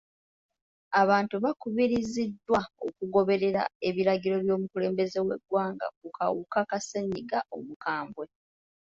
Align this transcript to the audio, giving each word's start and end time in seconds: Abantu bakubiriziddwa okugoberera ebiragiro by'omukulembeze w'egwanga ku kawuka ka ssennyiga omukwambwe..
Abantu 1.01 1.35
bakubiriziddwa 1.45 2.61
okugoberera 2.87 3.63
ebiragiro 3.87 4.35
by'omukulembeze 4.43 5.17
w'egwanga 5.27 5.85
ku 5.97 6.07
kawuka 6.17 6.59
ka 6.69 6.77
ssennyiga 6.81 7.39
omukwambwe.. 7.55 8.25